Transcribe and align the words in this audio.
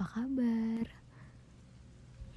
apa 0.00 0.16
kabar? 0.24 0.86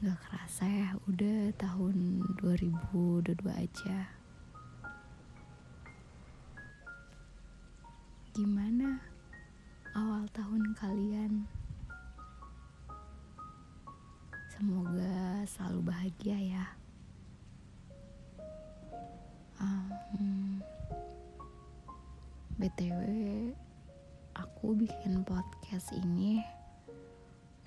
Gak 0.04 0.20
kerasa 0.20 0.68
ya, 0.68 1.00
udah 1.08 1.48
tahun 1.56 2.20
2022 2.44 3.40
aja. 3.56 4.12
Gimana 8.36 9.00
awal 9.96 10.28
tahun 10.36 10.76
kalian? 10.76 11.48
Semoga 14.52 15.48
selalu 15.48 15.88
bahagia 15.88 16.36
ya. 16.44 16.66
Um, 19.64 20.60
BTW, 22.60 23.56
aku 24.36 24.76
bikin 24.76 25.24
podcast 25.24 25.96
ini 25.96 26.44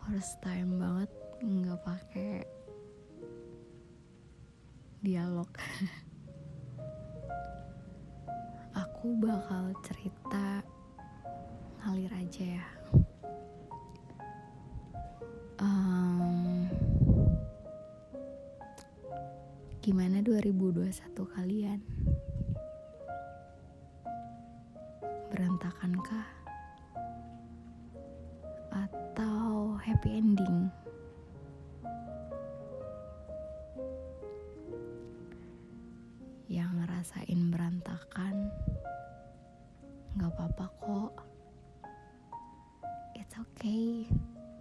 first 0.06 0.38
time 0.38 0.78
banget 0.78 1.10
nggak 1.42 1.82
pakai 1.82 2.46
dialog. 5.02 5.50
aku 8.82 9.18
bakal 9.18 9.74
cerita 9.82 10.62
ngalir 11.82 12.14
aja 12.14 12.62
ya. 12.62 12.68
Um, 15.58 16.70
gimana 19.82 20.22
2021 20.22 20.86
kalian? 21.34 21.82
Berantakankah? 25.34 26.45
Happy 29.96 30.12
ending? 30.12 30.68
Yang 36.52 36.70
ngerasain 36.84 37.40
berantakan 37.48 38.52
Gak 40.20 40.32
apa-apa 40.36 40.66
kok. 40.84 41.12
It's 43.16 43.32
okay. 43.40 44.04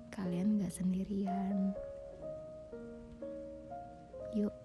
Kalian 0.08 0.64
gak 0.64 0.72
sendirian. 0.72 1.75
Yuk 4.39 4.55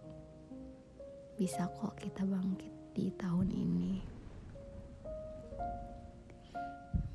Bisa 1.34 1.66
kok 1.82 1.98
kita 1.98 2.22
bangkit 2.22 2.94
di 2.94 3.10
tahun 3.18 3.50
ini. 3.50 3.92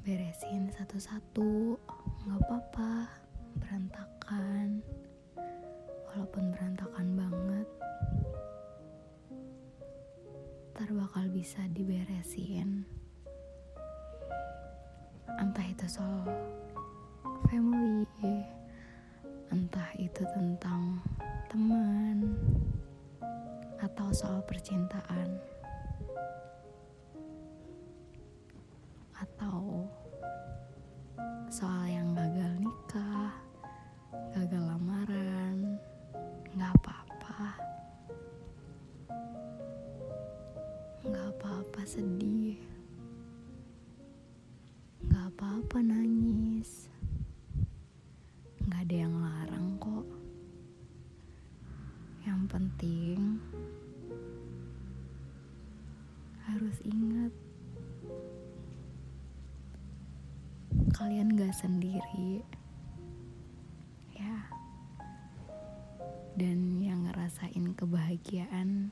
Beresin 0.04 0.76
satu-satu 0.76 1.80
Gak 2.28 2.40
apa-apa 2.44 3.25
Berantakan. 3.60 4.84
Walaupun 6.12 6.44
berantakan 6.56 7.08
banget 7.16 7.68
Ntar 10.76 10.92
bakal 10.92 11.26
bisa 11.32 11.64
diberesin. 11.72 12.84
Entah 15.40 15.66
itu 15.72 15.88
soal 15.88 16.28
family 17.48 18.44
entah 19.56 19.88
itu 19.96 20.20
tentang 20.36 21.00
teman 21.48 22.36
atau 23.80 24.12
soal 24.12 24.44
percintaan. 24.44 25.40
Atau 29.16 29.88
soal 31.48 31.95
sedih. 41.86 42.58
Nggak 45.06 45.26
apa-apa 45.38 45.86
nangis. 45.86 46.90
Nggak 48.66 48.82
ada 48.90 48.96
yang 49.06 49.16
larang 49.22 49.78
kok. 49.78 50.10
Yang 52.26 52.42
penting 52.50 53.38
harus 56.50 56.78
ingat 56.82 57.34
kalian 60.98 61.38
gak 61.38 61.54
sendiri 61.54 62.42
ya. 64.18 64.50
Dan 66.34 66.82
yang 66.82 67.06
ngerasain 67.06 67.78
kebahagiaan 67.78 68.90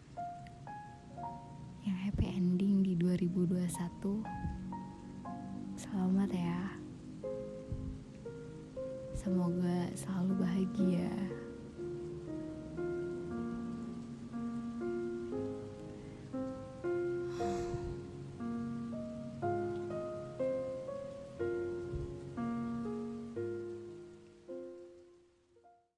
yang 1.84 2.00
happy 2.00 2.28
ending 2.32 2.83
2021 3.74 4.22
selamat 5.74 6.30
ya. 6.30 6.62
Semoga 9.18 9.90
selalu 9.98 10.34
bahagia 10.38 11.10